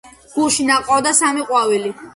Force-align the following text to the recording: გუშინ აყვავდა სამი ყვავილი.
გუშინ 0.37 0.71
აყვავდა 0.77 1.15
სამი 1.21 1.47
ყვავილი. 1.53 1.99